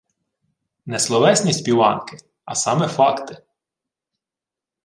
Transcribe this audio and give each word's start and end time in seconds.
Не 0.85 0.99
словесні 0.99 1.53
співанки, 1.53 2.17
а 2.45 2.55
саме– 2.55 2.87
факти 2.87 3.41